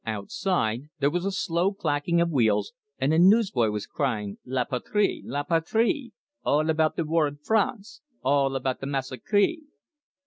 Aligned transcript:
Outside 0.03 0.89
there 0.97 1.11
was 1.11 1.25
a 1.25 1.31
slow 1.31 1.71
clacking 1.75 2.19
of 2.21 2.31
wheels, 2.31 2.73
and 2.97 3.13
a 3.13 3.19
newsboy 3.19 3.69
was 3.69 3.85
crying 3.85 4.39
"La 4.43 4.63
Patrie! 4.65 5.21
La 5.23 5.43
Patrie! 5.43 6.11
All 6.43 6.71
about 6.71 6.95
the 6.95 7.05
War 7.05 7.27
in 7.27 7.37
France! 7.37 8.01
All 8.23 8.55
about 8.55 8.79
the 8.79 8.87
massacree!" 8.87 9.59